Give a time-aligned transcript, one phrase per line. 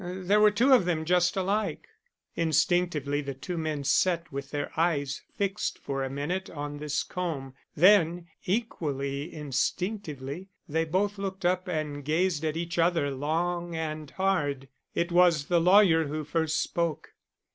[0.03, 1.87] There were two of them just alike."
[2.35, 7.53] Instinctively the two men sat with their eyes fixed for a minute on this comb,
[7.75, 14.69] then, equally instinctively, they both looked up and gazed at each other long and hard.
[14.95, 17.13] It was the lawyer who first spoke.